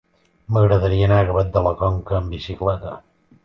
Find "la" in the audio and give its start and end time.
1.69-1.77